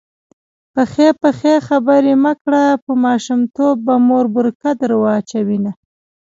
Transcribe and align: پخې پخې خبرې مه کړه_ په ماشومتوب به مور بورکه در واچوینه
پخې 0.73 1.07
پخې 1.21 1.53
خبرې 1.67 2.13
مه 2.23 2.33
کړه_ 2.41 2.65
په 2.85 2.91
ماشومتوب 3.05 3.75
به 3.85 3.95
مور 4.07 4.25
بورکه 4.33 4.69
در 4.79 4.91
واچوینه 5.01 5.71